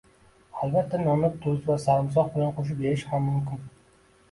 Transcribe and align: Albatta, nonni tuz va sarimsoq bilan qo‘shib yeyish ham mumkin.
Albatta, 0.61 1.01
nonni 1.07 1.29
tuz 1.43 1.59
va 1.67 1.77
sarimsoq 1.85 2.33
bilan 2.39 2.51
qo‘shib 2.59 2.83
yeyish 2.89 3.07
ham 3.15 3.31
mumkin. 3.31 3.65